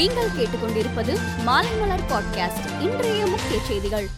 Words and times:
நீங்கள் 0.00 0.28
கேட்டுக்கொண்டிருப்பது 0.28 1.18
மாலை 1.42 1.70
மலர் 1.76 2.00
பாட்காஸ்ட் 2.00 2.80
இன்றைய 2.80 3.26
முக்கிய 3.26 3.60
செய்திகள். 3.66 4.08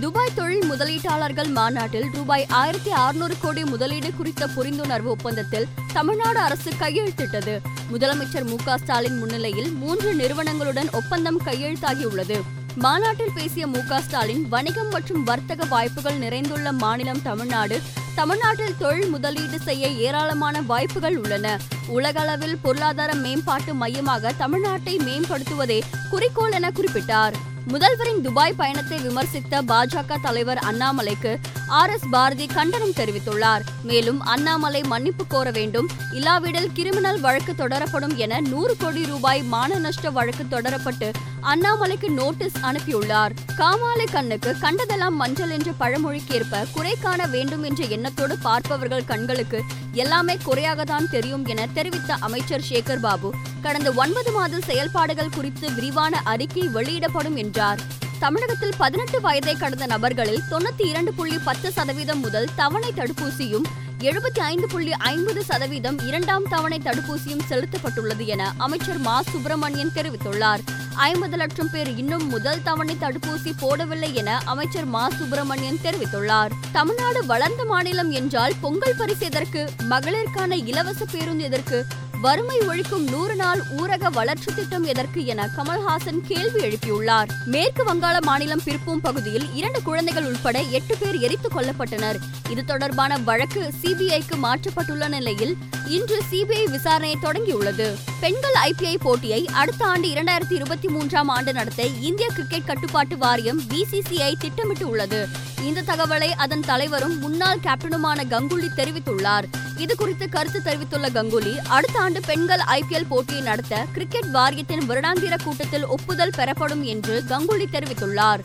துபாய் 0.00 0.34
தொழில் 0.34 0.72
முதலீட்டாளர்கள் 0.72 1.50
மாநாட்டில் 1.50 2.10
ரூபாய் 2.12 2.46
ஆயிரத்தி 2.46 2.90
அறுநூறு 2.90 3.34
கோடி 3.40 3.64
முதலீடு 3.64 4.14
குறித்த 4.14 4.46
புரிந்துணர்வு 4.46 5.04
ஒப்பந்தத்தில் 5.04 5.66
தமிழ்நாடு 5.92 6.38
அரசு 6.38 6.70
கையெழுத்திட்டது. 6.70 7.58
முதலமைச்சர் 7.92 8.44
மு 8.44 8.76
ஸ்டாலின் 8.76 9.18
முன்னிலையில் 9.18 9.70
மூன்று 9.70 10.14
நிறுவனங்களுடன் 10.14 10.90
ஒப்பந்தம் 10.92 11.40
கையெழுத்தாகியுள்ளது. 11.42 12.40
மாநாட்டில் 12.76 13.32
பேசிய 13.34 13.66
மு 13.66 13.78
க 13.88 14.00
ஸ்டாலின் 14.00 14.48
வணிகம் 14.48 14.88
மற்றும் 14.88 15.24
வர்த்தக 15.24 15.64
வாய்ப்புகள் 15.64 16.18
நிறைந்துள்ள 16.18 16.72
மாநிலம் 16.72 17.22
தமிழ்நாடு 17.22 17.82
தமிழ்நாட்டில் 18.14 18.76
தொழில் 18.78 19.08
முதலீடு 19.08 19.58
செய்ய 19.60 19.88
ஏராளமான 19.88 20.62
வாய்ப்புகள் 20.62 21.16
உள்ளன. 21.18 21.58
உலகளவில் 21.88 22.58
பொருளாதார 22.62 23.14
மேம்பாட்டு 23.14 23.74
மையமாக 23.74 24.32
தமிழ்நாட்டை 24.38 24.98
மேம்படுத்துவதே 24.98 25.80
குறிக்கோள் 26.10 26.52
என 26.52 26.70
குறிப்பிட்டார். 26.70 27.32
முதல்வரின் 27.68 28.20
துபாய் 28.20 28.54
பயணத்தை 28.54 28.98
விமர்சித்த 28.98 29.62
பாஜக 29.62 30.20
தலைவர் 30.22 30.58
அண்ணாமலைக்கு 30.58 31.40
ஆர் 31.78 31.90
எஸ் 31.90 32.06
பாரதி 32.10 32.46
கண்டனம் 32.46 32.94
தெரிவித்துள்ளார். 32.96 33.60
மேலும் 33.82 34.20
அண்ணாமலை 34.20 34.82
மன்னிப்பு 34.82 35.26
கோர 35.26 35.50
வேண்டும். 35.50 35.88
இல்லாவிடில் 36.12 36.70
கிரிமினல் 36.72 37.20
வழக்கு 37.20 37.52
தொடரப்படும் 37.52 38.14
என 38.16 38.40
நூறு 38.40 38.76
கோடி 38.76 39.06
ரூபாய் 39.06 39.42
மான 39.42 39.78
நஷ்ட 39.78 40.10
வழக்கு 40.10 40.44
தொடரப்பட்டு 40.50 41.08
அண்ணாமலைக்கு 41.42 42.08
நோட்டீஸ் 42.08 42.56
அனுப்பியுள்ளார். 42.62 43.34
காமாலை 43.56 44.06
கண்ணுக்கு 44.12 44.56
கண்டதெல்லாம் 44.58 45.16
மஞ்சள் 45.16 45.50
என்ற 45.50 45.70
பழமொழிக்கேற்ப 45.80 46.66
குறை 46.72 46.96
காண 47.02 47.26
வேண்டும் 47.26 47.62
என்ற 47.62 47.84
எண்ணத்தோடு 47.84 48.38
பார்ப்பவர்கள் 48.38 49.04
கண்களுக்கு 49.04 49.62
எல்லாமே 49.92 50.38
குறையாகத்தான் 50.44 51.10
தெரியும் 51.10 51.46
என 51.46 51.66
தெரிவித்த 51.66 52.14
அமைச்சர் 52.14 52.66
சேகர் 52.70 53.00
பாபு. 53.00 53.34
கடந்த 53.60 53.92
ஒன்பது 53.96 54.32
மாத 54.32 54.60
செயல்பாடுகள் 54.60 55.34
குறித்து 55.34 55.72
விரிவான 55.72 56.20
அறிக்கை 56.24 56.68
வெளியிடப்படும் 56.68 57.36
என்றார். 57.36 57.80
தமிழகத்தில் 58.20 58.72
பதினெட்டு 58.78 59.20
வயதை 59.20 59.56
கடந்த 59.56 59.86
நபர்களில் 59.86 60.42
தொண்ணூத்தி 60.50 60.86
இரண்டு 60.86 61.12
புள்ளி 61.12 61.38
பத்து 61.38 61.72
சதவீதம் 61.72 62.20
முதல் 62.20 62.48
தவணை 62.56 62.92
தடுப்பூசியும் 62.96 63.62
எழுபத்தி 64.00 64.38
ஐந்து 64.38 64.66
புள்ளி 64.66 64.92
ஐம்பது 64.92 65.44
சதவீதம் 65.44 65.98
இரண்டாம் 65.98 66.48
தவணை 66.48 66.80
தடுப்பூசியும் 66.84 67.40
செலுத்தப்பட்டுள்ளது 67.48 68.24
என 68.24 68.52
அமைச்சர் 68.56 68.98
மா. 68.98 69.22
சுப்பிரமணியன் 69.22 69.90
தெரிவித்துள்ளார். 69.94 70.58
ஐம்பது 70.94 71.36
லட்சம் 71.36 71.70
பேர் 71.70 71.96
இன்னும் 71.96 72.28
முதல் 72.28 72.62
தவணை 72.62 72.96
தடுப்பூசி 73.00 73.52
போடவில்லை 73.60 74.12
என 74.12 74.38
அமைச்சர் 74.44 74.84
மா. 74.84 75.10
சுப்பிரமணியன் 75.10 75.78
தெரிவித்துள்ளார். 75.82 76.50
தமிழ்நாடு 76.72 77.26
வளர்ந்த 77.26 77.64
மாநிலம் 77.64 78.10
என்றால் 78.10 78.52
பொங்கல் 78.60 78.96
பரிசு 78.96 79.26
எதற்கு? 79.26 79.70
மகளிருக்கான 79.90 80.66
இலவச 80.66 81.04
பேருந்து 81.04 81.44
எதற்கு? 81.44 81.86
வறுமை 82.22 82.58
ஒழிக்கும் 82.58 83.10
நூறு 83.10 83.36
நாள் 83.36 83.60
ஊரக 83.76 84.10
வளர்ச்சி 84.10 84.54
திட்டம் 84.54 84.84
எதற்கு 84.84 85.24
என 85.24 85.50
கமல்ஹாசன் 85.56 86.20
கேள்வி 86.20 86.60
எழுப்பியுள்ளார். 86.60 87.28
மேற்கு 87.44 87.84
வங்காள 87.84 88.16
மாநிலம் 88.20 88.62
பிற்பூம் 88.64 89.02
பகுதியில் 89.02 89.54
இரண்டு 89.54 89.82
குழந்தைகள் 89.82 90.24
உட்பட 90.24 90.60
எட்டு 90.60 90.96
பேர் 90.96 91.18
எரித்துக் 91.18 91.56
கொல்லப்பட்டனர். 91.56 92.18
இது 92.48 92.64
தொடர்பான 92.64 93.18
வழக்கு 93.18 93.72
சிபிஐக்கு 93.82 94.36
மாற்றப்பட்டுள்ள 94.42 95.08
நிலையில் 95.08 95.56
இன்று 95.86 96.22
சிபிஐ 96.30 96.64
விசாரணை 96.70 97.16
தொடங்கியுள்ளது. 97.22 97.96
பெண்கள் 98.20 98.58
ஐபிஐ 98.62 98.96
போட்டியை 99.00 99.48
அடுத்த 99.52 99.84
ஆண்டு 99.84 100.08
இரண்டாயிரத்தி 100.08 100.52
இருபத்தி 100.52 100.88
மூன்றாம் 100.88 101.28
ஆண்டு 101.28 101.52
நடத்த 101.52 101.86
இந்திய 101.86 102.28
கிரிக்கெட் 102.28 102.64
கட்டுப்பாட்டு 102.64 103.18
வாரியம் 103.18 103.60
பிசிசிஐ 103.60 104.34
திட்டமிட்டு 104.38 104.88
உள்ளது 104.88 105.28
இந்த 105.62 105.82
தகவலை 105.82 106.28
அதன் 106.28 106.60
தலைவரும் 106.60 107.18
முன்னாள் 107.18 107.58
கேப்டனுமான 107.58 108.24
கங்குலி 108.30 108.68
தெரிவித்துள்ளார். 108.76 109.48
இது 109.84 109.94
குறித்து 109.96 110.28
கருத்து 110.28 110.62
தெரிவித்துள்ள 110.62 111.08
கங்குலி 111.08 111.52
அடுத்த 111.68 111.96
ஆண்டு 111.98 112.20
பெண்கள் 112.26 112.62
ஐபிஎல் 112.66 113.06
போட்டியை 113.08 113.42
நடத்த 113.42 113.86
கிரிக்கெட் 113.92 114.30
வாரியத்தின் 114.30 114.84
வருடாந்திர 114.90 115.36
கூட்டத்தில் 115.44 115.86
ஒப்புதல் 115.86 116.36
பெறப்படும் 116.36 116.82
என்று 116.92 117.16
கங்குலி 117.28 117.66
தெரிவித்துள்ளார். 117.72 118.42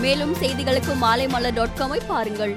மேலும் 0.00 0.34
செய்திகளுக்கு 0.34 0.94
மாலை 0.94 1.26
மலர் 1.26 1.54
டாட் 1.54 1.78
காமை 1.78 2.00
பாருங்கள். 2.06 2.54